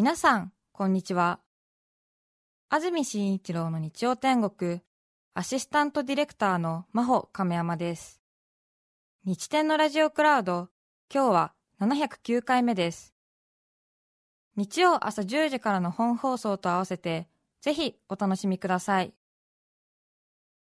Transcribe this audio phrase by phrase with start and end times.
[0.00, 1.40] 皆さん、こんにちは。
[2.70, 4.80] 安住紳一郎の日曜天国、
[5.34, 8.18] アシスタントディレクターの真帆亀山です。
[9.26, 10.70] 日天のラジオクラウド、
[11.12, 11.52] 今日は
[11.82, 13.14] 709回目です。
[14.56, 17.28] 日曜朝10時からの本放送と合わせて、
[17.60, 19.12] ぜひお楽しみください。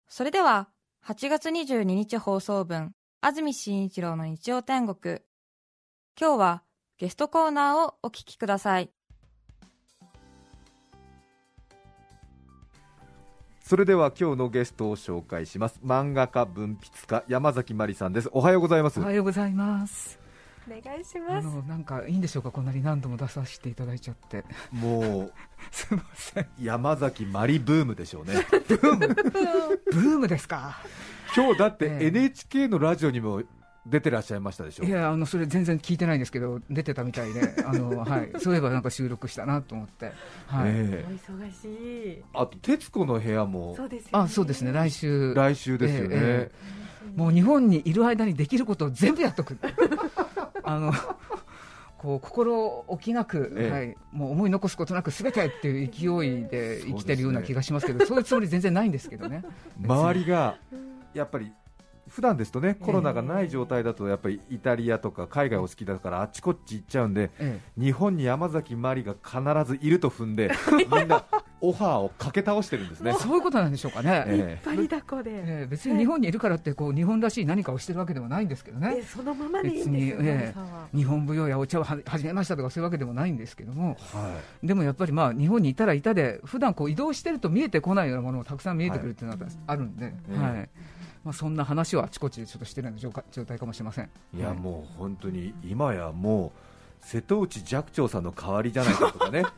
[0.09, 0.69] それでは、
[1.07, 5.21] 8月22日放送分、安住紳一郎の日曜天国。
[6.21, 6.63] 今日は
[6.99, 8.93] ゲストコーナーをお聞きください。
[13.73, 20.19] それでは今日のゲストを紹介します漫画家文筆家山崎まりさんですおはようございますおはようございます。
[20.69, 21.47] お願いしあます。
[21.49, 24.45] のなんかいいんでしょうか、こんなに何度も出させていただいちゃって。
[24.73, 25.33] もう
[25.73, 26.47] すみません。
[26.61, 28.35] 山崎まりブームでしょうね
[28.69, 30.77] ブーム、ブームですか？
[31.35, 33.43] 今日だってええ NHK のラジオにも
[33.87, 40.13] 出てらっしゃいましたでしょいや、あのそれ全然聞いてないんですけど、出てたみたいで、 あのはい、そういえばなんか収録したなと思って。
[40.47, 40.71] はい。
[40.71, 42.23] えお忙しい。
[42.33, 44.25] あと『徹子の部屋』もそうですよね。
[44.25, 44.73] あ、そうですね。
[44.73, 45.35] 来週。
[45.35, 46.51] 来週ですよね、え
[47.17, 49.59] もう日本にいる間にできることを全部やっとく。
[50.63, 50.93] あの。
[51.99, 59.45] こう心置きなく、ええはい、もう思い残すことなくすべてっていう勢いで生きてるような気がしますけど、そういうつもり全然ないんですけどね。
[59.81, 60.57] 周りが
[61.15, 61.53] やっぱり
[62.13, 67.59] 普段ですとねコロナがない状態だとやっぱりイタリアとか海外お好きだからあっちこっち行っちゃうんでえ。
[67.79, 70.51] 日本に山崎まりが必ずいると踏んで
[70.95, 71.25] みんな
[71.63, 73.13] オファーをかけ倒してるんですね。
[73.13, 74.25] え、そういうことなんでしょうかね。
[74.27, 74.67] ええ。
[74.67, 75.31] バリだこで。
[75.33, 78.97] ええ別に日本にいるからってこう日本らしい何かをしてるわけでもないんですけどね。
[78.99, 80.17] え、そのままでいいんですよ。
[80.19, 80.89] 別にええママさんは。
[80.93, 83.97] 日本舞踊やお茶をは始めましたとかそういうわけでもないんですけども。
[84.13, 90.69] はでもやっぱりまあ日本にいたらいたで普段こう移動してると見えてこないようなものもたくさん見えてくるっていうのがあるんで、えはい。
[91.25, 94.11] まあ、そんな話をあちこちでちょっとしてるような状態状態かもしれません。
[94.35, 96.72] い、いやはいもう本当に今やもう
[97.03, 99.45] 瀬戸内寂聴さんの代わりじゃないかとかね。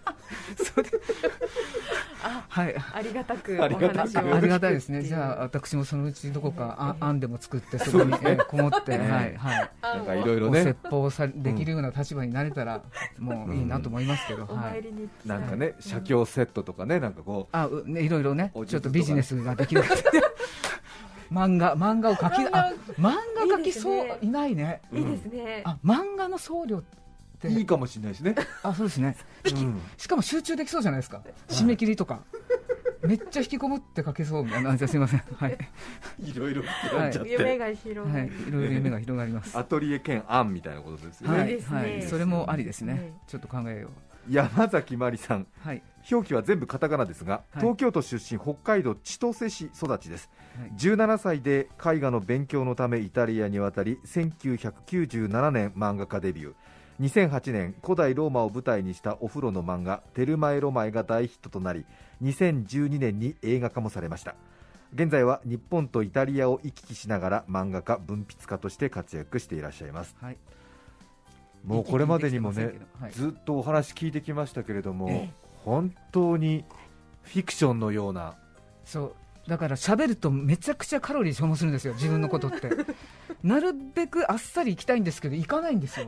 [2.49, 2.75] はい。
[2.95, 4.17] ありがたくお ありがたく。
[4.17, 4.35] 話を。
[4.35, 12.83] ありがたいですね、じゃあ、私もそのうちどこかあ案でも作って、そこに、えーこもって、ねはいはい、なんかいろいろご説ね法さできるような立場になれたら、
[13.19, 15.09] もういいなと思いますけど、おはい参りに。
[15.27, 19.83] なんかね写経セットとかねなんかこあうね、いろいろねお、ちょっとビジネスができる
[21.33, 24.19] 漫画、漫画を描き、あ漫画描きそう、いいですね。
[24.23, 25.63] いないね、いいですね。
[25.65, 27.04] あ漫画の僧侶って、う
[27.49, 29.81] いいかもしれないですね、あそうですね、うん。
[29.97, 32.23] しかも集中できそうじゃないですか、締め切りとか、
[33.03, 35.59] めっちゃ引きこもって描けそうみたいな、すみません、 はい、
[36.19, 36.63] いろいろ
[37.25, 38.29] 夢が広がはい。
[38.29, 39.57] る。、いろいろ夢が広がります。
[39.57, 41.39] アトリエ兼案みたいなことですよね、
[41.71, 42.03] はい。
[42.03, 42.95] それもありですはい。
[42.95, 43.91] ね、ちょっと考えよ
[44.29, 45.43] 山崎まりさん。
[45.43, 45.47] う。
[45.61, 45.83] はい。
[46.11, 47.61] 表記は全部カタカナですが、はい。
[47.61, 50.71] 東京都出身北海道千歳市育ちです、はい。
[50.79, 56.55] 17歳で絵画の勉強のためイタリアに渡り1997年漫画家デビュー
[57.01, 61.85] 2008年古代ローマを舞台にしたお風呂の漫画「テルマエ・ロマエ」が大ヒットとなり
[62.23, 64.37] 2012年に映画化もされました。
[64.95, 70.15] 現在は日本とイタリアを行き来しながら漫画家文筆家として活躍していらっしゃいます。
[70.21, 70.37] はい。
[71.65, 75.31] もうこれまでにもね行き来できてませんけずっとお話聞いてきましたけれども、え
[75.65, 76.65] 本当に
[77.23, 78.37] フィクションのような。
[78.85, 79.15] そう。
[79.49, 82.71] だから喋るとめちゃくちゃカロリー消耗するんですよ、自分のことって。
[83.43, 86.07] なるべくあっさりいきたいんですけど、いかないんですよ。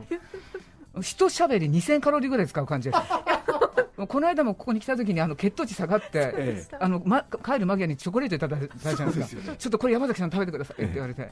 [1.01, 2.97] 一喋り2000カロリーぐらい使う感じで。
[2.97, 3.01] す。
[4.07, 9.51] この間もここに来た時にあの血糖値下がって、ええあのま、帰る間際にチョコレートいただいたじゃないですか。
[9.51, 9.55] ね。
[9.57, 11.31] ちょっとこれ山崎さん食べてくださいって言われて、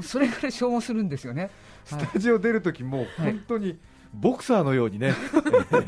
[0.00, 1.42] それぐらい消耗するんですよね。
[1.42, 1.50] はい。
[2.06, 3.78] スタジオ出るときも本当に
[4.14, 5.14] ボクサーのようにね、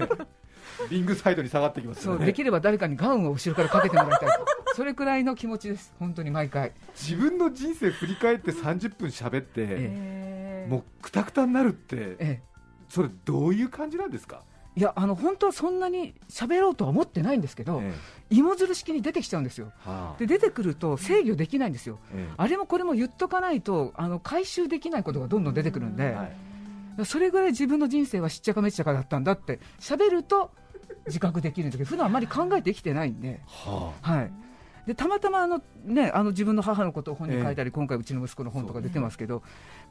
[0.91, 2.19] リングサイドに下がってきますよね。
[2.19, 6.73] そうできれば誰かにガウンを後ろからかけてもらいたいと、それくらいの気持ちです、本当に毎回。
[6.95, 10.71] 自分の人生振り返って30分喋って、ええ。
[10.71, 12.50] もうくたくたになるってええ
[12.91, 14.43] それどういう感じなんですか、
[14.77, 17.93] いやあの本当はそんなに喋ろうとは思ってないんですけど、え
[18.31, 20.19] 芋づる式に出てきちゃうんですよ、えはあ。
[20.19, 27.07] で出てくると制御できないんですよ、えあれもこれも言っとかないと、あの回収できないことがどんどん出てくるんで、えはい。
[27.07, 30.51] それぐらい自分の人生はしっちゃかめっちゃかだったんだって、喋ると
[31.07, 33.41] 自覚できるんですけど、普段あまり考えてきてないんで。
[33.47, 34.33] ははい
[34.91, 39.45] でたまたまあの、ね、あの自分の母のことを本に書いたり、今回、うちの息子の本とか出てますけど、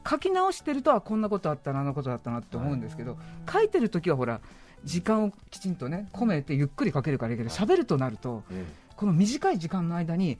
[0.06, 3.16] 書き直してると、あこんなことあったな、あんなことあったなって思うんですけど、
[3.50, 4.42] 書いてるときはほら、
[4.84, 8.66] 時間をきちんとね、込めてゆっくり書けるからいいけど、喋るとなると、あえ。
[8.94, 10.36] この短い時間の間に、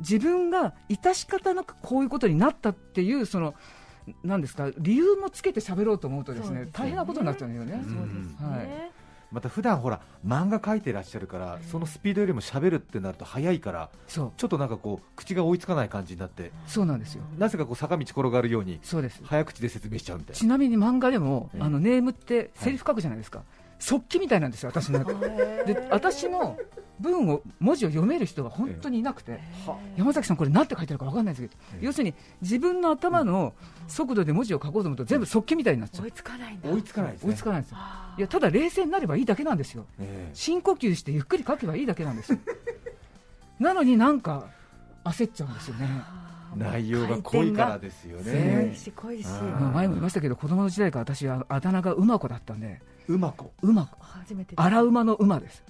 [0.00, 3.54] 自分が致し方なくこういうことになったっていう、その、
[4.24, 6.70] なんですか、理由もつけて喋ろうと思うとですね、ね。
[6.72, 7.84] 大変なことになっちゃうんですよね。
[7.86, 7.94] うん。
[7.94, 8.48] そうですね。
[8.48, 8.95] はい
[9.32, 17.22] また普段ほら漫画描いてらっしゃるからそのスピードよりも喋るってなると早いからそう、ちょっとなんかこう口が追いつかない感じになってそうなんですよ。
[17.38, 19.20] なぜかこう坂道転がるようにそうです。
[19.24, 20.38] 早口で説明しちゃうみたいな。
[20.38, 21.62] ちなみに漫画でも、ええ。
[21.62, 23.42] あのネームってセリフ書くじゃないですか、
[23.78, 25.04] 速記みたいなんですよ、私の。
[25.04, 25.88] で。
[25.90, 26.56] 私の
[26.98, 29.40] 文を文字を読める人が本当にいなくて、
[29.96, 33.54] 山崎さん、これなんて書いてあるか分かんないんですけど、要するに自分の頭の
[33.86, 36.04] 速度で文字を書こうと思うと全部速記みたいになっちゃう。
[36.06, 36.70] 追い、つかないんだ。
[36.70, 37.30] 追いつかないですね。
[37.30, 37.78] 追いつかないんですよ。
[38.16, 42.38] いやただ冷静になればいいだけなんですよ、え深呼吸してゆっくり書けばいいだけなんですよ。
[43.60, 44.48] なのになんか
[45.04, 45.88] 焦っちゃうんですよね。
[46.12, 46.26] え
[46.56, 52.80] 内容が濃いからですよ強ねいし濃いし前も言いましたけど子供の時代から私はあだ名が馬子だったんで。
[53.08, 53.96] うまこ馬子。
[54.00, 55.62] 初めて荒馬の馬です。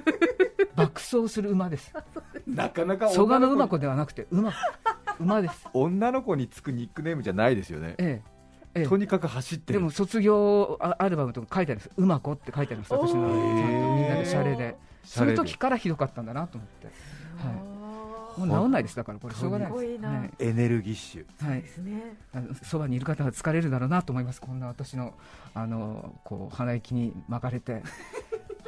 [0.76, 1.92] 爆走する馬です。
[2.46, 4.52] なかなか蘇我の馬子ではなくて馬
[5.18, 5.66] 馬です。
[5.72, 7.94] 女の子につくニックネームじゃないですよね。
[7.98, 8.37] ええ
[8.74, 8.86] ええ。
[8.86, 9.78] とにかく走ってる。
[9.78, 12.92] でも卒業アアルバムとか書いてあるんです馬子って書いてあります。
[12.92, 13.28] 私の。
[13.28, 14.76] みんなでシャレで。
[15.04, 16.88] その時からひどかったんだなと思って。
[18.38, 18.94] もう治んないです。
[18.94, 20.04] だからこれしょうがないです。
[20.04, 20.30] はい。
[20.38, 21.44] エネルギッシュ。
[21.44, 21.62] はい。
[21.62, 25.14] ですねあのそばにいる方は疲れるだろうなと思います、こんな私の
[25.54, 27.82] あのこう鼻息に巻かれて、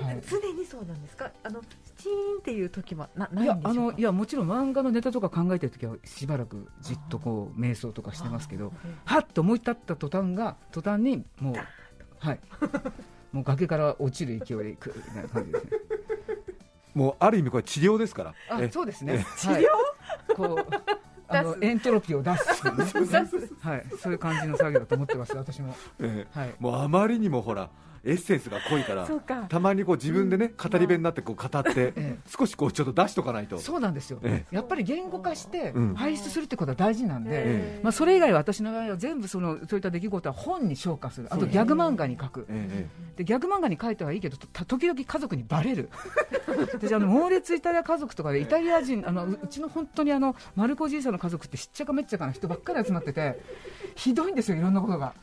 [0.05, 1.31] はい、常にそうなんですか？
[1.43, 1.61] あの
[1.97, 3.70] チーンっていう時もなないんでしょうか？
[3.70, 8.73] あのいやもちろん漫画のネタとか考えてる時はしばらくじっとこう瞑想とかしてますけど、
[9.05, 11.55] はっと思い立った途端が途端にもう
[12.19, 12.41] はい。
[13.32, 15.70] もう崖から落ちる勢いでいくみたいな感じですね。
[16.94, 18.35] もうある意味これ治療ですから。
[18.49, 19.25] あえそうですね。
[19.38, 19.67] 治療はい、
[20.35, 20.79] こう
[21.62, 23.84] エントロピーを出す、ね、はい。
[24.00, 25.74] そういう感じの作業だと思ってます私も。
[26.00, 26.38] ええ。
[26.38, 26.54] はい。
[26.58, 27.70] もうあまりにもほら
[28.02, 29.06] エッセンスが濃いから
[29.48, 32.18] たまにこう自分でね語り部になってこう語ってええ。
[32.26, 33.58] 少しこうちょっと出しとかないと。
[33.58, 35.94] そうなんですよ、えやっぱり言語化してうん。
[35.94, 37.80] 排出するってことは大事なんで、ええ。
[37.82, 42.86] まあ、それ以外は私の場合は全部そのそういった出来事は本に消化する、あとギャグ漫画に書く、え
[43.16, 45.90] でギャグ漫画に書いてはいいけど、た時々家族にバレる、
[46.72, 53.41] 私あの、猛烈イタリア家族とかで、イタリア人、あのううちの本当にあのマルコじいさんの家族ってしっちゃかめっちゃかな人ばっかり集まってて、
[53.97, 55.14] ひどいんですよ、いろんなことが。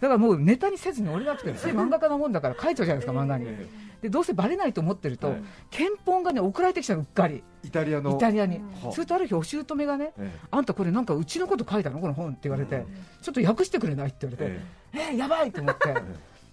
[0.00, 3.46] だからもうネタにせずに折れなくて、つい漫画家なもんだから書いちゃうじゃないですか、漫画に。
[3.48, 3.66] え
[4.02, 5.42] でどうせバレないと思ってると、はい。
[5.70, 7.42] 憲法がね送られてきたのうっかり。
[7.62, 8.12] イタリアの。
[8.16, 12.00] イタリアに、はそれとある日お姑がねえあんたこれなんかうちのこと書いたの？
[12.00, 12.86] この本って言われて、
[13.20, 14.08] ちょっと訳してくれない？
[14.08, 14.62] って言われて、
[14.94, 15.14] ええ。
[15.14, 15.94] ーやばいと思って。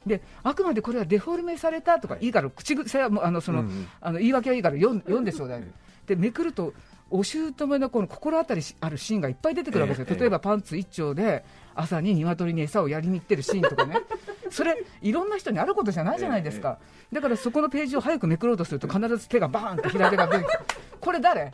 [0.05, 3.87] であくまでこれはデフォルメされたとかいいから口癖はもうあのその、うんうん。
[4.01, 5.71] あの言い訳はいいから読ん読んでちょうだい、え。
[6.05, 6.73] でめくると
[7.09, 11.45] お姑のこの心当たりしあるシーンがいっぱい出てくるわけですよ、ええ例えばパンツ一丁で
[11.75, 14.01] 朝に鶏に餌をやりに行ってるシーンとかね。
[14.49, 16.79] それいろんな人にあることじゃないじゃないですか、
[17.11, 20.57] だからそこのページを早くめくろうとすると必ず手がバーンって左手が出てきて
[20.99, 21.51] これ誰？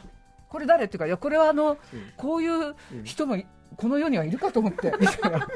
[0.48, 0.86] これ誰？
[0.86, 1.78] っていうかいやこれはあの
[2.18, 3.46] こういう人もい
[3.76, 4.94] この世にはいるかと思って。
[5.00, 5.48] み た いな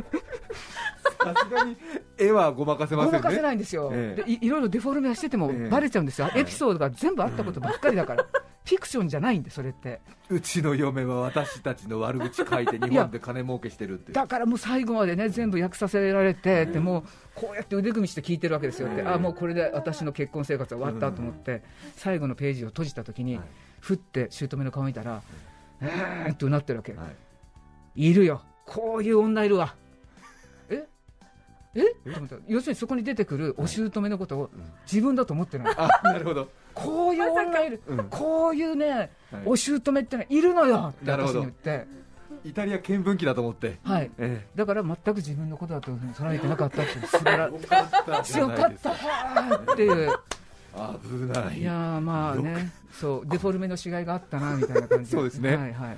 [1.24, 1.78] さすがに
[2.18, 3.20] 絵はごまかせませんね。
[3.20, 4.24] ごまかせないんですよ、ええ。
[4.24, 5.70] でいいろいろデフォルメはしててもええ。
[5.70, 8.26] バレちゃうんですよ、エピソードが全部あったことばっかりだから、
[8.66, 10.02] フィクションじゃないんで、それって。
[10.30, 14.12] うちの嫁は私たちの悪口書いて日本で金儲けしてるって。
[14.12, 17.04] だからもう最後までね、全部訳させられて、でもう
[17.34, 19.08] こうやって腕組みして聞いてるわけですよって、ええ。
[19.08, 21.64] あもうこれで私の結婚生活は終わったと思って、
[21.96, 23.40] 最後のページを閉じたときに、
[23.80, 25.22] ふって姑の顔見たら、
[25.80, 27.06] えーってうなってるわけ、は
[27.96, 28.10] い。
[28.10, 29.76] いるよ、こういう女いるわ。
[31.76, 31.82] え？
[32.48, 34.50] 要するにそこに出てくるお姑のことを
[34.92, 36.50] 自分だと思ってない、あなるほど。
[36.74, 38.04] こういう女いる、うん。
[38.10, 39.10] こういうね、はい。
[39.46, 41.88] お姑ってのはいるのよって私に言って、
[42.44, 43.80] イタリア見聞記だと思って。
[43.84, 48.84] はい、えだから全く自分のことだというふうに捉えてなかったっていう素晴らえよ かったじゃ強ないです。
[48.84, 48.96] かっ
[49.66, 49.74] た。
[49.74, 50.12] っていう、
[50.74, 51.60] 危ない。
[51.60, 53.30] いやーまあね、そう。
[53.30, 55.56] デフォルメのしがいがあったなみたいな感じそうですね。
[55.56, 55.98] はいはい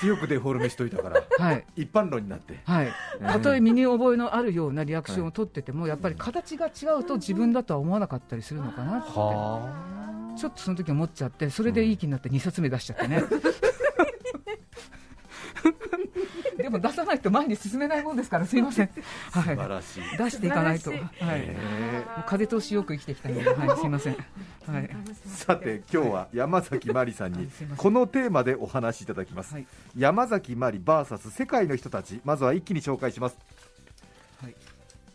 [0.00, 1.64] 強くデフォルメしといたからはい。
[1.76, 2.58] 一般論になって。
[2.64, 2.88] はい、
[3.20, 13.22] えたとえ身に覚えのあるようなリアクションを取ってても、やっぱり形が違うと自分だとは思わなかったりするのかなって、はちょっとその時思っちゃって、それでいい気になって2冊目出しちゃってね。
[16.70, 18.90] でも出さないと前に進めないもんですから、すいません。
[19.32, 19.68] は素晴い。
[19.68, 20.16] らしい。
[20.16, 20.90] 出していかないと。
[20.90, 21.00] はい。
[21.00, 24.16] 素晴ええもう風通しよく生きてきたので、はい、すいません。
[24.66, 24.90] はい。
[25.26, 29.66] さて今日は山崎まりさんにこのテーマでお話しいただきます、はい。
[29.96, 33.36] 山崎まり VS 世界の人たちまずは一気に紹介します、
[34.40, 34.54] はい。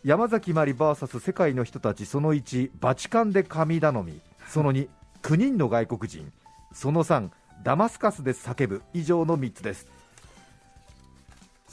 [0.04, 4.20] 山崎まり VS 世界の人たちその1バチカンで神頼み。
[4.48, 4.88] その2
[5.22, 6.32] 9人の外国人。
[6.72, 7.30] その3
[7.62, 8.82] ダマスカスで叫ぶ。
[8.92, 9.86] 以上の3つです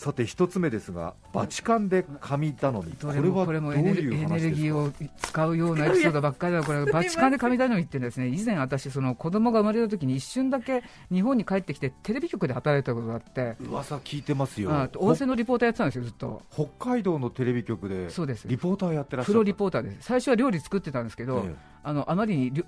[0.04, 4.50] さて一つ目ですがバチカンで神頼みこどれはどうこれもエネルいうエネ話ですか？
[4.50, 14.72] ルギーを使うようなエピソードばっかりだ、これ、バチカンで神頼みってですね、 以前私、その子供が生まれた時に一瞬だけ日本に帰ってきて、テレビ局で働いたことがあって、噂聞いてますよ。
[14.72, 16.42] あ温泉のリポーターやってたんですよ、ずっと。
[16.52, 18.48] 北海道のテレビ局でそうです。
[18.48, 19.98] リポーターやってらっしゃプるロリポーターです。
[20.02, 22.64] 最初は料理作ってたんですけど、えあのあまりに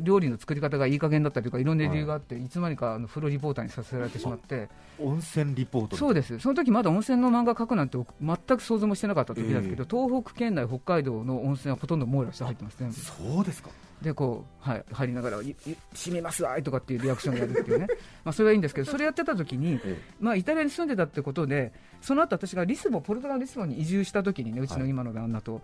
[0.00, 4.68] 料理の作り方がいい加減だったりとかいろんな理由があって、い、つまにかあのプロリポーターにさせられてしまって。
[5.02, 6.38] 温泉リポートそうです。
[6.38, 12.94] その時まだ温泉の漫画描くなんて全く想像もしてなかった時なんですけど、東北県内北海道の温泉はほとんど網羅して入ってます全部。
[12.94, 13.70] そうですか。
[14.02, 15.56] でこう、はい、入りながら「いい
[15.92, 17.86] 閉めますわい」とかっていうリアクションをやるっていうね。
[18.24, 25.60] まあそれはいいんですけどそれやってた時に、 えまあ、イタリアに住んでたってことでその後私がリスボンポルトガルリスボンに移住した時にねうちの今の旦那と、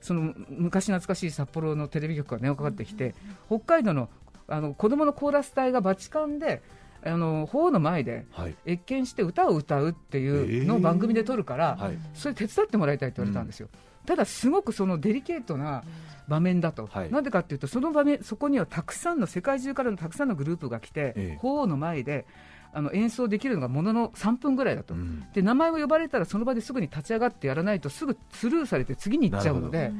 [0.00, 3.14] その昔懐かしい札幌のテレビ局が電話かかってきて、
[3.48, 4.08] 北海道の
[4.48, 6.62] あの子供のコーラス隊がバチカンで
[7.04, 8.56] あの法の前ではい。
[8.64, 11.98] 謁見して歌を歌うっていうのを番組で撮るから、はい。
[12.14, 13.68] それ手伝ってもらいたいって言われたんですよ、
[14.06, 15.82] ただすごくそのデリケートな
[16.28, 17.10] 場面だと、はい。
[17.10, 21.38] なんでかっていうとその場面そこにはたくさんの世界中からのたくさんのグループが来て、ええ。
[21.40, 22.24] 法の前で
[22.72, 25.24] あの演奏できるのがものの3分ぐらいだと、うん。
[25.32, 29.92] で名前を呼ばれたらその場ですぐに立ち上がってやらないとすぐスルーされて次に行っちゃうのなで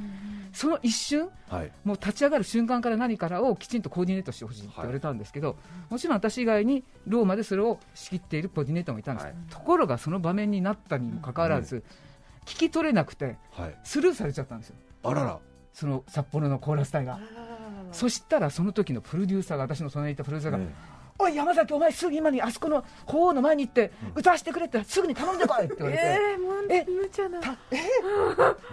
[0.53, 1.73] その一瞬はい。
[1.85, 5.57] もう立ち上がる瞬間から何からをきちんとコーディネートしてほしいって言われたんですけど、
[5.91, 9.35] もちろん私以外にローマでそれを仕切っているコーディネーターもいたんです、はい。
[9.51, 11.83] ところがその場面になったにもかかわらず、
[12.45, 13.79] 聞き取れなくてはい。
[13.85, 14.77] スルーされちゃったんですよ。
[15.05, 15.39] あらら。
[15.73, 17.19] その札幌のコーラス隊が。
[17.93, 20.69] そしたらその時のプロデューサーが私の隣にいたプロデューサーが、え
[21.19, 27.41] おい山崎お前すぐ今にあそこの鳳凰の前に行って歌わせてくれってすぐに頼んでこいって言われて、 えー、もうえ無茶な。
[27.41, 27.79] たえ？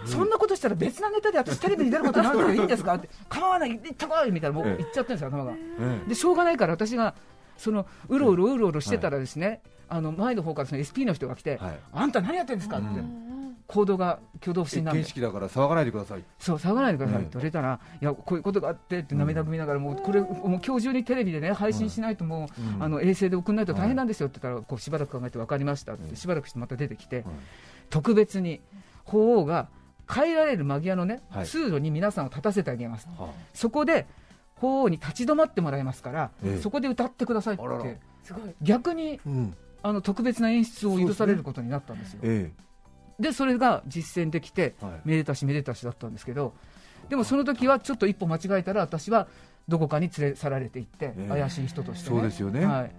[0.04, 3.08] そんなことしたら別なネタで私テレビに出ることになるけどいいんですかって。
[3.28, 3.70] 構わない。
[3.70, 4.56] 行ってこいみたいな。
[4.58, 4.76] もうええ。
[4.78, 5.52] 言っちゃってるんですよ頭が。
[5.54, 7.14] えでしょうがないから私が
[7.56, 11.78] そのうろうろうろうろしてたらですね、あの前の方からその SP の人が来て、はい。
[11.92, 13.29] あんた何やってるんですかって、うん
[13.70, 16.24] 行動が挙動不審なんでだから騒がないでください。
[16.38, 17.22] そう騒がないでくださいええ。
[17.22, 22.82] って言われたら、いやこういうことがあってって涙ぐみながら、もうこれ、もう今日中にテレビでね配信しないと、もう、うん。
[22.82, 26.16] あの衛星で送らないと大変なんですよって言ったら、こうしばらく考えて分かりましたって、うん。
[26.16, 27.24] しばらくしてまた出てきて、はい
[27.90, 28.60] 特別に
[29.04, 29.68] 法皇が
[30.08, 31.46] 帰られる間際のね、はい。
[31.46, 34.06] 通路に皆さんを立たせてあげます、はそこで
[34.54, 36.60] 法皇に立ち止まってもらいますから、ええ。
[36.60, 37.98] そこで歌ってくださいって
[38.62, 39.54] 逆にうん。
[39.82, 42.20] あの特別な演出を許されることになったんですよ。
[43.20, 45.00] えでそれが実践できて、えはい。
[45.04, 46.54] めでたしめでたしだったんですけど
[47.08, 49.28] でもその時はちょっと一歩間違えたら私は
[49.68, 51.28] どこかに連れ去られていって、ええ。
[51.28, 52.64] 怪しい人として、ね、そうですよね。
[52.64, 52.92] はい、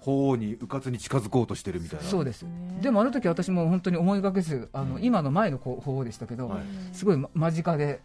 [0.00, 2.04] 法皇にうかつに近づこうとしてるみたいな。
[2.04, 2.46] そうです。
[2.80, 5.04] でもあの時私も本当に思いがけずあの、うん。
[5.04, 6.62] 今の前の方法でしたけど、はい。
[6.92, 8.00] すごいま間近で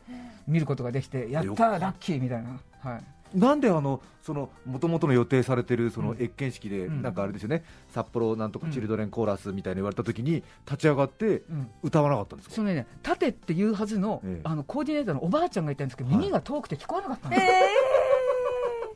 [0.47, 6.17] 見ることができてやっよたーラッキーみたいな、はい、なんであのその元々の予定されてるそのうん。
[6.17, 7.01] 謁見式で、うん。
[7.01, 7.63] なんかあれですよね。
[7.93, 12.87] 札幌なんとかうんチルドレンコーラスみたいに言われた時に立ち上がってうん歌わなかったんですか、そのね。
[13.03, 14.41] 盾っていうはずの,、ええ。
[14.43, 16.19] あのコーディネーターのおばあちゃんがいたんですけど、はい。
[16.19, 17.47] 耳が遠くて聞こえなかったんですよ、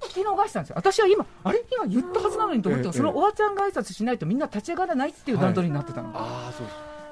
[0.02, 0.76] 聞き逃したんですよ。
[0.78, 1.64] 私は今あれ？
[1.72, 2.94] 今言ったはずなのにと思って、ええ。
[2.94, 6.68] そのおばちゃんが挨拶しないとみんな立ち上がらないっていう段取りになってたの、ああそう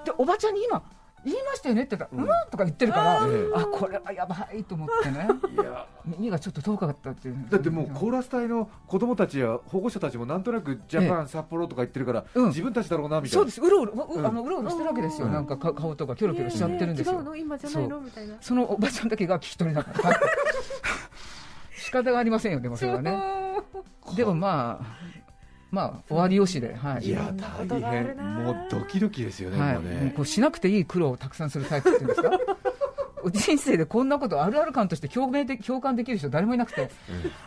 [0.06, 0.82] でおばちゃんに今
[1.24, 3.52] 言いましたよねって言ったら、ううんん、とか言ってるから、ええ。
[3.56, 5.28] あこれはやばいと思ってね。
[5.54, 5.88] いや。
[6.06, 7.46] 耳がちょっと遠かったっていう。
[7.50, 12.48] だってもうコーラス隊の子供たちや保護者たちもなんとなくジャパン、札幌とか言ってるから、うん。
[12.48, 13.40] 自分たちだろうなみたいな。
[13.40, 13.62] そうです。
[13.62, 15.34] うろうろううんあのうろうろしてるわけですよ、うん。
[15.34, 17.36] なんかか顔とかキョロキョロしちゃってるんですよ、違うの？
[17.36, 18.02] 今じゃないの？
[18.02, 18.36] みたいな。
[18.42, 20.10] そのおばちゃんだけが聞き取れなかった。
[21.78, 23.20] 仕方がありませんよでもそれはね。
[24.16, 25.21] でもまあ
[25.72, 27.32] まあ終わりよしで、はい、いや
[27.68, 28.16] 大変。
[28.18, 30.14] なもうドキドキですよね、はい、ね。
[30.16, 32.32] こうしなくていい苦労をたくさんするタイプっていうんですか？
[33.32, 36.90] 人生でこんなことあるある感として共鳴で共感できる人誰もいなくて、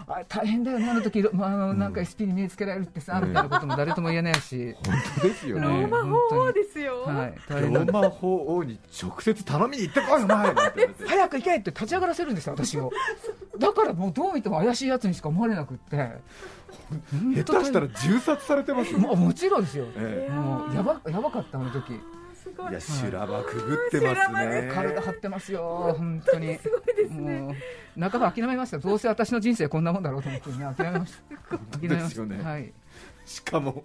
[0.06, 5.68] あ大変だよねあの時、まあ、あのなんか SP に目つけられるってさ、うんみたいなことも誰とも言えないし、本当ですよね。
[5.68, 10.54] ね、ローマ法王ですよ、はい、ローマ法王に直接頼みに行ってこいお前
[11.08, 12.92] 早く行けって立ち上がらせるんですよ私を
[13.58, 16.20] だからもうどう見ても怪しいやつにしか思われなくって。
[17.44, 19.86] 下手したら銃殺されてますよ、もうもちろんですよ。
[19.96, 21.94] えもうやばやばかったあの時。
[21.94, 22.72] い。
[22.72, 24.70] や修羅場くぐってますね。
[24.72, 26.58] 体張ってますよ本当に。
[26.58, 27.40] すごいですね。
[27.40, 27.54] も
[27.96, 28.78] う半ば諦めました。
[28.78, 31.14] どうせ私の人生こんなもんだろうと思って、ね、諦めまし
[31.48, 31.58] た。
[31.78, 32.38] 諦めましですよね。
[32.42, 32.72] たはい。
[33.24, 33.84] しかも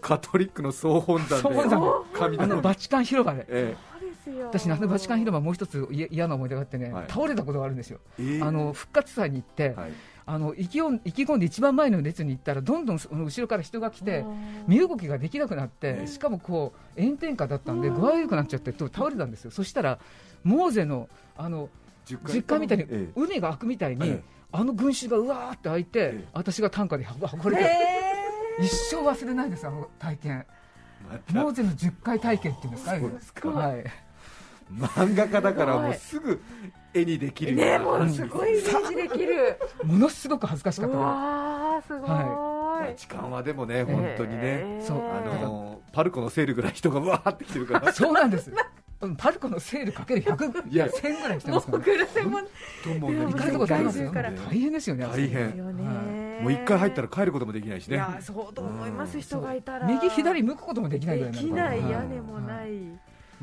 [0.00, 2.04] カトリックの総本山で総本山。
[2.12, 3.76] 神あのバチカン広場で
[4.24, 4.46] ですよ。
[4.46, 7.06] 私あのバチカン広場もう一つい嫌な思い出があってね、はい。
[7.08, 8.00] 倒れたことがあるんですよ。
[8.18, 9.92] えええあの復活祭に行って、はい。
[10.26, 14.24] あの意気込ん意気込んで一番前の列に行ったらどんどんその後ろから人が来て
[14.66, 19.50] 身動きができなくなって、ええしかもこう炎天下だったんで具合悪くなっちゃってと倒れたんですよ。
[19.50, 19.98] そしたら
[20.42, 21.68] モーゼのあの
[22.06, 24.22] 10実家みたいにえ海が開くみたいに、ええ。
[24.52, 26.28] あの群衆がうわーって開いて、ええ。
[26.32, 27.70] 私が担架で運ばれて、
[28.60, 30.46] 一生忘れないですあの体験。
[31.32, 33.48] モーゼの10回体験っていうんですかそうですか。
[33.50, 33.90] はい、た
[34.72, 36.40] 漫画家だからもうすぐ
[36.92, 39.58] 絵にできるようなねもうすすごいイメージできる。
[39.84, 44.98] ものすごく恥ずかしかっうたわーすごい、バチカンはでもね本当にね、えーそう。
[44.98, 47.92] あのパルコのセールぐらい人がわーって来てるから。
[47.94, 48.50] そうなんです。
[49.00, 50.86] うんパルコのセールかける100いや。
[50.86, 51.84] 1000ぐらいしてますからね。
[52.24, 52.38] も
[52.82, 56.42] ともいや行かれたことありますよ大変ですよね大変。
[56.42, 57.96] もう一回入ったら帰ることもできないしね。
[57.96, 59.20] いやそうと思います。
[59.20, 59.86] 人がいたら。
[59.86, 62.68] 右左向くこともできないぐらいできないは屋根もない、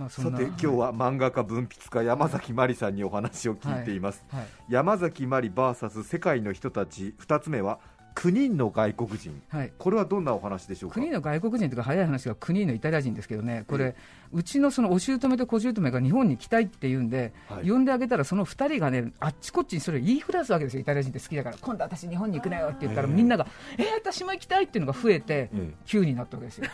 [0.01, 7.79] まあさて今日は漫画家文筆家山崎まりさんにお話を聞いています、はい山崎まり VS 世界の人たち2つ目は
[8.15, 9.41] 9人の外国人。
[9.49, 9.73] はい。
[9.77, 10.95] これはどんなお話でしょうか？
[10.95, 13.63] 国の外国人というか早い話は国のイタリア人ですけどね。
[13.67, 13.95] これ
[14.31, 17.69] うちのそのお姑と小姑が日本に来たいって言うんで、はい。
[17.69, 21.57] 呼んであげたらその2人がねあっちこっちにそれを言いふらすわけですよイタリア人って好きだから。
[21.59, 23.13] 今度私日本に行くなよって言ったらええ。
[23.13, 23.45] みんなが
[23.77, 25.73] えー、私も行きたいっていうのが増えてええ。
[25.85, 26.65] 9になったわけですよ。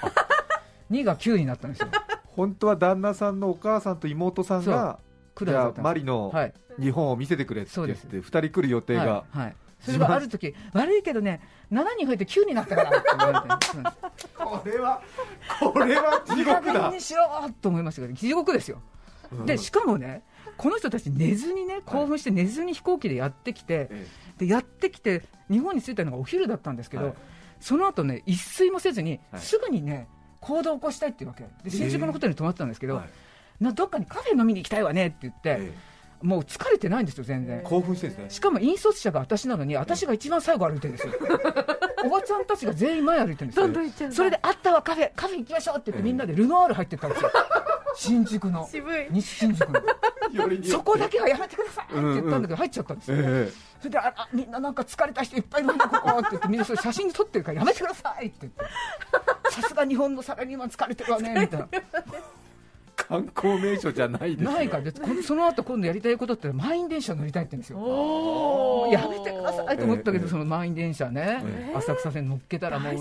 [0.92, 1.90] 2 が9になったんですよ
[2.38, 5.00] 本当は旦那さんのお母さんと妹さんが
[5.38, 6.54] じゃあマリのはい。
[6.80, 8.30] 日本を見せてくれって言ってそうです。
[8.30, 9.56] 2人来る予定が、はいはい。
[9.80, 11.42] それがある時悪いけどね
[11.72, 12.90] 7人増えて9になったから。
[12.98, 13.90] って言われて
[14.36, 15.02] これは
[15.60, 16.74] これは地獄だ。
[16.90, 17.24] 減にしろ
[17.62, 18.82] と思いましたけど地獄ですよ。
[19.32, 19.46] うん。
[19.48, 20.24] でしかもね
[20.58, 24.08] この人たち寝ずにね興奮して寝ずに飛行機でやってきて、え。
[24.38, 27.14] でやってきて日本に着いたのがお昼だったんですけど、はい。
[27.60, 29.42] その後ね一睡もせずに、はい。
[29.42, 30.08] すぐにね
[30.48, 31.44] 行動を起こしたいっていうわけ。
[31.64, 33.10] で新宿のホテルに泊まってたんですけど、えはい。
[33.60, 35.74] などっかにカフェ飲みに行きたいわねって言って、え
[36.22, 37.58] もう疲れてないんですよ全然。
[37.58, 38.30] え興奮してるんですね。
[38.32, 41.14] しかも引率者が私なのに私が一番最後歩いてるんですよ。
[42.06, 43.66] おばちゃんたちが全員前歩いてるんですよ。
[43.66, 44.16] どんどん行っちゃうんだ。
[44.16, 47.32] それであったわカフェカフェ行きましょうって言ってみんなでルノアール入ってったんですよ
[47.98, 48.68] 新宿の。
[48.72, 49.08] 渋い。
[49.10, 49.82] 西新宿の。
[50.64, 58.66] そこだけはやめてくださいって言ったんだけど入っちゃったんですよ、えそれでああみんななんか疲れた人いっぱいいるんだここって言ってみんなそれ写真撮ってるからやめてくださいって言って。
[59.50, 61.68] さすが日本のサラリーマン疲れてるわねみたいな。
[61.72, 61.84] え
[63.08, 64.52] 観光名所じゃないですよ。
[64.52, 68.88] ないからでこその後今度やりたいことって満員電車乗りたいって言うんですよ。
[68.92, 70.30] やめてくださいと思ったけど、ええ。
[70.30, 72.96] その満員電車ね、え浅草線乗っけたらもう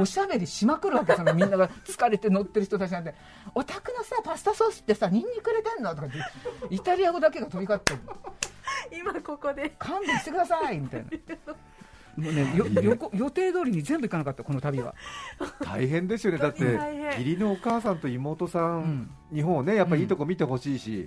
[0.00, 3.14] おしゃべりしまくるわけそのみんなが疲れて乗ってる人たちなんで
[3.54, 6.18] お宅のさパスタソースってさニンニク入れてんのとかって
[6.70, 8.00] イタリア語だけが飛び交ってる
[8.92, 9.72] 今ここで。
[9.78, 11.06] 勘弁してくださいみたいな
[12.16, 14.94] もうねよ予行予定通りに全部行かなかったこの旅は。
[15.60, 16.38] 大変ですよね。
[16.38, 16.64] だって
[17.18, 19.36] 義理のお母さんと妹さん、うん。
[19.36, 21.06] 日本をねやっぱりいいとこ見てほしいし、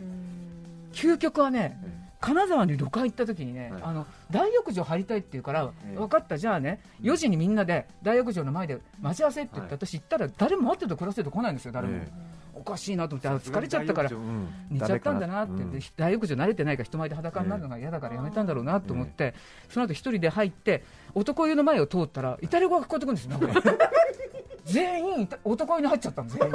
[0.91, 1.79] 究極はね
[2.19, 3.81] 金沢に旅館行った時にね、はい。
[3.83, 5.97] あの大浴場入りたいって言うから、ええ。
[5.97, 9.79] 分かったじゃあね4時にみんなで大浴場の前で待ち合わせって言って、はい。
[9.87, 12.07] 私行ったら誰も待ってると暮らせると来ないんですよ誰も、え
[12.53, 14.49] おかしいなと思ってあ疲れちゃったからうん。
[14.69, 19.33] 寝ちゃったんだなって、ダメかで大浴場慣れてないから人前で裸になるのが嫌だからやめたんだろうなと思って、
[19.69, 20.83] その後一人で入って
[21.15, 23.39] 男湯の前を通ったらイタリア語が聞こえてくるんですよ
[24.65, 26.53] 全員男湯に入っちゃったんです全員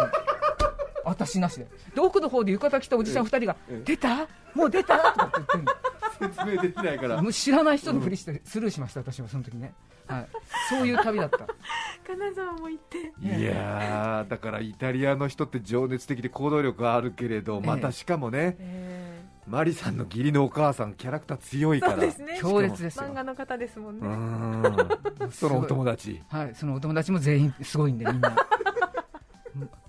[1.04, 1.66] 私なしで。
[1.94, 4.28] で奥の方で浴衣着たおじさん2人がええ「出た？
[4.54, 5.72] もう出た?」とかって言ってるの。
[6.18, 7.22] 説明できないから。
[7.22, 9.72] もう知らない人のふりしてスルーしました、私はその時ね、
[10.06, 10.28] はい、
[10.68, 11.38] そういう旅だった、
[12.06, 13.12] 金沢も行って。
[13.20, 17.66] いやーだからイタリアの人って情熱的で行動力があるけれど、ええ。
[17.66, 22.38] またしかもね、えマリさんの義理のお母さん、キャラクター強いから、そうですね。
[22.40, 23.04] 強烈ですよ。
[23.04, 28.34] 漫、画の方ですもんうねそのお友達、はい、そのお友達も全員すごいんで、みんな。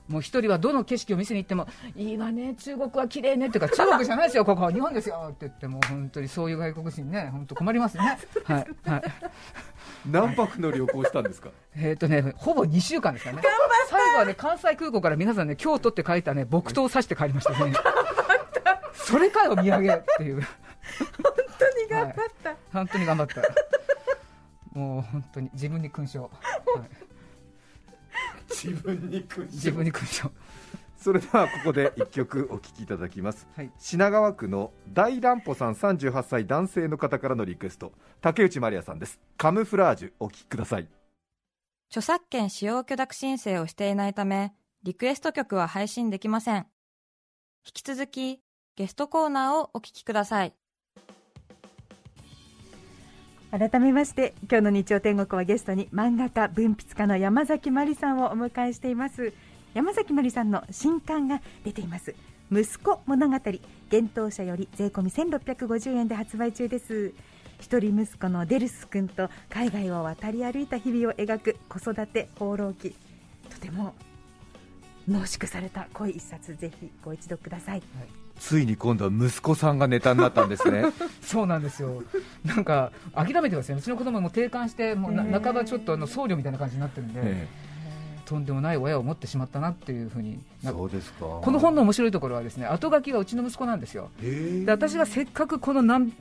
[0.08, 8.20] もう一人はどの景色を見せに行っても、いいわね、中国は綺麗ねっていうか、中国じゃないですよ、ここ、日本ですよって言って、もう本当にそういう外国人ね、本当困りますね。
[8.44, 9.02] はい、はい。
[10.10, 13.44] 何泊の旅行したんですか、えっ、とね、ほぼ2週間ですからね。
[13.90, 17.74] 最後はね、関西空港から皆さんね、京都って書いたね、木刀を刺して帰りましたね。
[18.94, 20.42] それかよ、土産っていう。
[20.42, 20.48] 本
[21.58, 22.14] 当に頑張っ
[22.44, 23.42] た、本当に頑張った。
[24.78, 26.24] もう本当に自分に勲章。
[26.24, 27.05] はい
[28.66, 30.32] 自分に勲自分に勲章。
[30.98, 33.72] それではここで一曲お聴きいただきますはい。
[33.78, 40.88] 品川区の大乱歩さん38歳男性の方からのリクエスト竹内まりやさんですカムフラージュお聴きください
[41.90, 46.68] 著作権使用許諾申請をしていないため、リクエスト曲は配信できません。
[47.66, 48.42] 引き続き、
[48.76, 50.54] ゲストコーナーをお聞きください。
[53.58, 59.32] 改めまして今日の日曜天国はゲストに漫画家文筆家の山崎まりさんをお迎えしています。
[59.74, 62.14] 山崎まりさんの新刊が出ています。
[62.52, 63.64] 息子物語幻
[64.14, 67.14] 冬舎より税込み1650円で発売中です。
[67.62, 72.94] 一人息子のデルス君と海外を渡り歩いた日々を描く子育て放浪記。
[73.50, 73.94] とても
[75.08, 77.82] 濃縮された濃い一冊ぜひご一読ください。
[78.40, 80.86] ついに今度は息子さんがネタになったんですね。
[81.22, 82.04] そうなんですよ。
[82.44, 83.78] なんか諦めてください。
[83.78, 87.48] うちの子供も定款して、もう半ばちょっとあの僧侶みたいな感じになってるんで、え
[88.26, 91.26] とんでもない親を持ってしまったなっていうふうにそうですか。
[91.42, 94.10] この本の面白いところはですね、後書きがうちの息子なんですよ。
[94.22, 96.12] で私がせっかくこのなん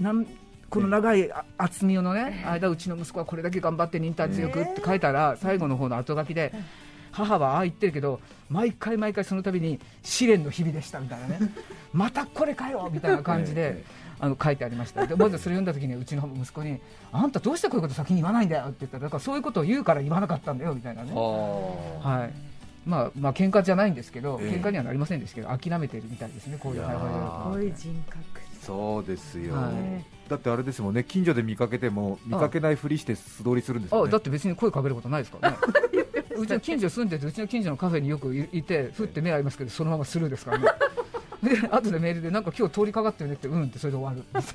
[0.00, 0.26] なん
[0.70, 6.52] この長いあ厚みのね間うちの息子はこれだけ頑張って忍耐強くって書いたら最後の方の後書きで
[7.12, 11.38] 母はああ言ってるけど毎回毎回その度に試練の日々でしたみたいなね。
[11.92, 13.84] またこれかよみたいな感じで、
[14.20, 15.06] あの書いてありました。
[15.06, 16.80] でまずそれ読んだ時にうちの息子に
[17.12, 21.12] あんたどうしてこういうこと先に言わないんだよって言ったらだからそういうことを言うから言わなかったんだよみたいなね。
[21.12, 22.50] はい。
[22.86, 24.50] まあまあ喧嘩じゃないんですけど、ええ。
[24.56, 27.42] 喧嘩にはなりませんでしたけど諦めてるみたいですねこういう会話をやるといやー。
[27.42, 28.40] すごい人格。
[28.60, 30.04] そうですよ、はい。
[30.28, 34.08] だってあれですもんね近所で見かけても見かけないふりして素通りするんですよね。
[34.08, 35.56] あだって別に声かけることないですからね
[36.40, 40.68] うちの近所住んでてうちの近所のカフェによくいいてふって目合いますけどそのままスルーですからね。
[41.42, 44.42] で後でメールでなんか今日通りかかってるねってうんってそれで終わる。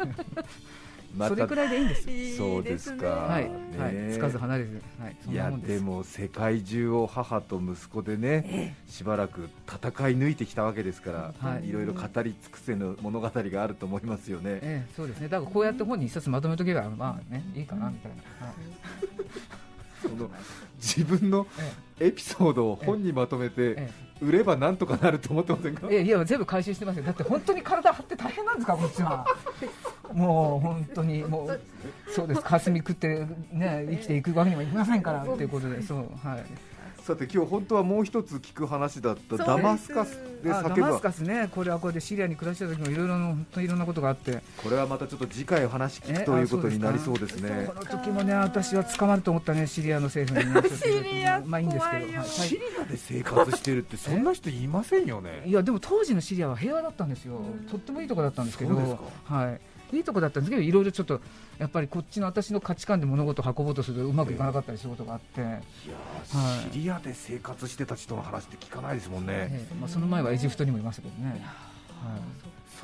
[1.18, 2.38] それくらいでいいんですよ。
[2.38, 3.08] そうですか。
[3.08, 11.70] はい、ねはい、つかず離れず、はい、そいやでも世界中を母と息子でね、しばらく戦い抜いてきたわけですから、はい。
[11.70, 14.60] い、ろいろ語り尽くせぬ物語があると思いますよね。
[14.62, 15.30] ええ、そうですね。
[15.30, 18.56] だからこうやって本に一冊まとめとけばまあねいいかなみたいな、はい
[20.78, 21.48] 自分の
[22.00, 23.92] えエピソードを本にまとめてえ
[24.22, 27.04] 売ればなんとかなると思ってませんか、ええいや全部回収してますよ。
[27.04, 29.26] だって本当に体張って大変なんですかこっちは。
[30.14, 31.62] もう本当にもう
[32.10, 32.42] そうです。
[32.42, 36.46] 霞食ってね生きていくわけにもいきませんからっていうことでそうはい
[37.06, 41.48] さて今日本当はもう一つ聞く話だったダマスカスで叫ぶマスカスね。
[41.54, 44.42] これはこれでシリアに暮らした時もいろいろな本当にいろんなことがあって。
[44.58, 47.36] これはまたちょっと次回お話聞くえということになりあそうです。
[47.36, 50.52] ねこの時もね私は捕まると思ったねシリアの政府に。
[50.52, 52.06] ねシリアまあいいんですけど。
[52.08, 52.14] 怖い。
[52.16, 55.44] よはいシリアで生活してるってそんな人いませんよね。
[55.46, 57.40] いやでも当時のシリアは平和だったんですよ、
[57.70, 58.96] とってもいいとこだったんですけど、そうです
[59.32, 59.62] はい、
[59.94, 61.22] いいとこだったんですけど、いろいろちょっと
[61.58, 65.60] やっぱりこっちの私の価値観で物事を運ぼうとするとうまくいかなかったりすることがあって、いやはい。
[65.60, 71.42] ーシリアで生活してた人の話って聞かないですもんね、ええまあ、その前はエジプトにもいましたけどね、はい、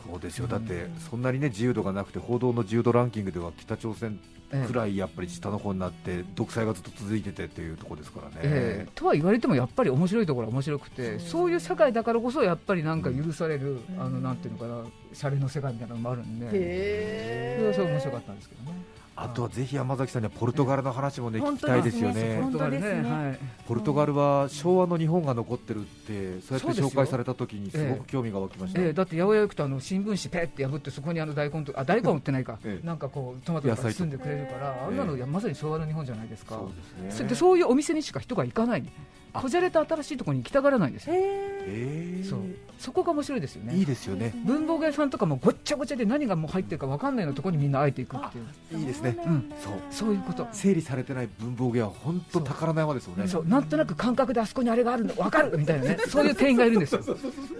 [0.10, 0.48] そうですよ。
[0.48, 4.20] だってそんなにね自由度がなくて報道の自由度ランキングでは北朝鮮
[4.54, 4.68] ええ。
[4.68, 8.92] くらいやっぱり下の方になって独裁がずっと続いててっていうところですからね、ええ。
[8.96, 18.78] とは言われてもやっぱり面白いところは面白くてそういう社会だからこそやっぱりなんか許される、あのなんていうのかなシャレの世界みたいなのもあるんで、それはすごい面白かったんですけどね。
[19.24, 22.24] あとはぜひ山崎さんにはポルトガルの話もね、聞きたいですよね。
[22.24, 22.42] ね。
[22.42, 23.10] 本当ですね。
[23.10, 23.40] はい。
[23.68, 28.94] ポルトガルは昭和の日本が残ってるってそうやって紹介された時にすごく興味が湧きました、ええ。
[28.94, 32.86] だって八百屋行くとあの新聞紙ペって破ってそこにあの大根とあ大根売ってないか、ええ。
[32.86, 36.56] なんかこうトマトとか野菜と包んでくれるからあんなの、ええまさに昭和の日本じゃないですか。
[36.56, 36.70] そう
[37.02, 37.24] ですね。
[37.24, 38.84] そでそういうお店にしか人が行かない
[39.34, 42.30] こじゃれた新しいところに行きたがらないんですよ、えー。
[42.30, 42.40] そう。
[42.80, 43.76] そこが面白いですよね。
[43.76, 44.34] いいですよね。
[44.46, 48.42] 文房具屋さんとかもごっちゃごちゃで何がもう入ってるか分かんないようなところにみんなあえていくってい
[48.78, 49.16] う、いいですね。
[49.26, 49.74] うん、そう。
[49.92, 50.48] そういうこと。
[50.52, 53.28] 整理されてない文房具屋は本当宝の山ですよね。
[53.28, 53.48] そう。
[53.48, 55.98] なんとなく感覚であそこにあれがあるの分かるみたいなね。
[56.08, 57.02] そういう店員がいるんですよ。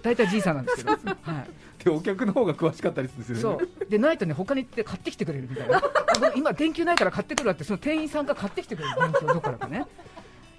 [0.02, 3.60] 大体じいさんなんですけど、はい、でお客の方が詳しかったりするんですよね。
[3.60, 3.90] そう。
[3.90, 5.82] でないとね他に行って買ってきてくれるみたいな。
[6.36, 9.86] 今電球ないから買ってくるわってその店員さんが買ってきてくれる電球をどっからかね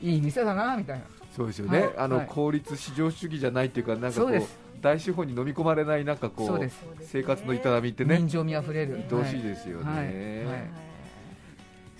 [0.02, 1.04] いい店だなみたいな。
[1.34, 2.26] そうですよね、はいあの、はい。
[2.26, 4.42] 効率至上主義じゃないっていうかなんかこう
[4.82, 6.84] 大資本に飲み込まれないなんかこうそうです。
[7.00, 10.92] 生活の営みってね人情味あふれる愛おしいですよね、はいはい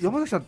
[0.01, 0.47] 山崎さん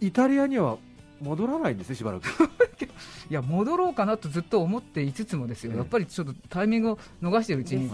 [0.00, 0.78] イタリアには
[1.20, 2.26] 戻らないんですねしばらく。
[3.28, 5.78] いや戻ろうかなとずっと思っていつつもですよ、ええ。
[5.78, 7.90] やっぱりちょっとタイミングを逃しているうちに、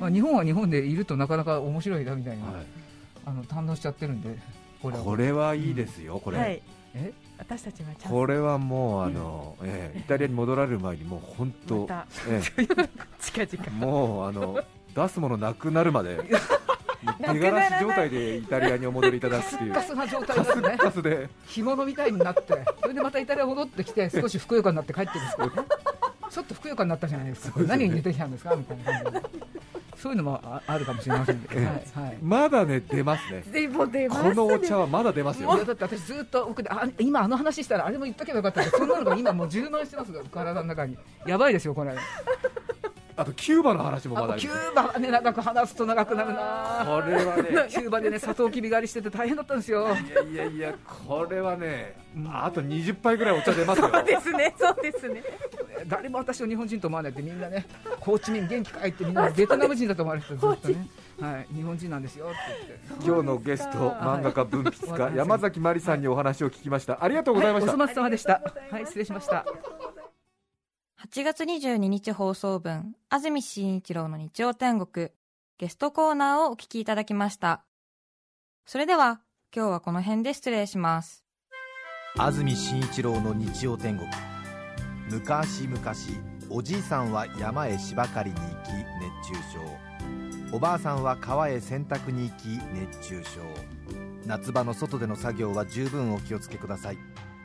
[0.00, 2.66] まあ、日本は日本でいるとなかなか面白いなみたいな、はい。
[3.26, 4.36] あの堪能しちゃってるんで
[4.82, 6.62] これはこれはいいですよ、これ、はい。
[6.94, 7.12] え？
[7.38, 8.16] 私たちはちゃんと。
[8.16, 12.06] これはもうあの、ええイタリアに戻られる前にもう本当、また。
[12.28, 12.40] え
[13.20, 13.66] 近々。
[13.66, 14.60] えもうあの
[14.94, 16.18] 出すものなくなるまで
[17.32, 19.72] 手柄らし状態でイタリアにお戻りいただくっていう。
[19.72, 20.76] ガスな状態ですね。
[20.78, 21.28] カスで。
[21.46, 25.68] 干物みたいになってそれでまたイタリア戻ってきて 少しふくよかになって帰ってるんですからね。
[26.30, 27.60] ちょっとふくよかになったじゃないですか。
[27.60, 27.66] ね。
[27.66, 28.54] 何に出てきたんですか？
[28.56, 29.22] みたいな感じで
[30.00, 31.74] そういうのもああるかもしれませんけど、えはい。
[31.74, 32.18] はい。
[32.22, 33.42] まだね出ますね。
[33.52, 35.54] でも出ますこのお茶はまだ出ますよ。
[35.54, 40.96] いやだって私ずっと奥であ今あの話したらあれも言っとけばよかったけどそんなのが今もう充満してます体の中に。
[41.26, 41.94] やばいですよこれ。
[43.20, 46.86] あとキューバの話もまだキューバはね長く話すと長くなるな。
[46.86, 47.42] これはね。
[47.68, 49.88] キューバでねサトウキビ狩りしてて大変だったんですよ。
[49.88, 50.74] いやいやいや
[51.06, 51.96] これはね
[52.32, 53.90] あと20杯ぐらいお茶出ますよ。
[53.92, 55.22] そうですねそうですね
[55.86, 57.66] 誰も私を日本人と思わないってみんなね
[58.00, 60.88] ホーチミン元気かいってみんなベトナム人だと思われてたずっとね。
[61.20, 61.54] はい。
[61.54, 63.06] 日本人なんですよって言って。
[63.06, 67.04] 今日のゲスト漫画家文筆家山崎まりさんにお話を聞きました。
[67.04, 68.42] ありがとうございました、お粗末様でした。
[68.70, 69.44] はい失礼しました。
[71.02, 75.08] 8月22日放送分安住紳一郎の日曜天国
[75.58, 77.64] ゲストコーナーをお聞きいただきました。
[78.66, 79.20] それでは
[79.54, 81.24] 今日はこの辺で失礼します。
[82.16, 84.08] 安住紳一郎の日曜天国
[85.10, 85.80] 昔々
[86.48, 88.46] おじいさんは山へ芝刈りに行き
[89.24, 90.56] 熱中症。
[90.56, 93.40] おばあさんは川へ洗濯に行き熱中症。
[94.24, 96.98] 夏場の外での作業は十分お気をつけください。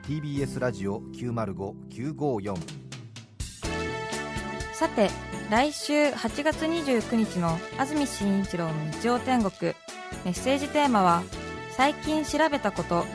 [0.08, 2.56] TBS ラジオ905954
[4.74, 5.10] さて
[5.50, 9.74] 来週8月29日の安住紳一郎の日曜天国。
[10.24, 11.24] メッセージテーマは
[11.76, 13.08] 「最近調べたこと」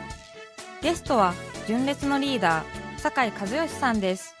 [0.83, 1.33] ゲストは
[1.67, 4.40] 純烈のリーダー酒井和義さんです。